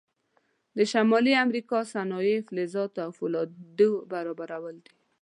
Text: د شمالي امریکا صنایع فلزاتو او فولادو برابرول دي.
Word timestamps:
د 0.77 0.79
شمالي 0.91 1.33
امریکا 1.45 1.79
صنایع 1.93 2.37
فلزاتو 2.47 2.97
او 3.05 3.09
فولادو 3.17 3.91
برابرول 4.11 4.75
دي. 4.85 4.93